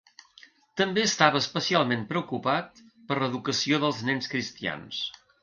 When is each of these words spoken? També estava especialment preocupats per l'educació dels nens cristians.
També 0.79 1.03
estava 1.09 1.41
especialment 1.45 2.07
preocupats 2.13 2.83
per 3.11 3.19
l'educació 3.25 3.81
dels 3.85 4.01
nens 4.09 4.33
cristians. 4.35 5.05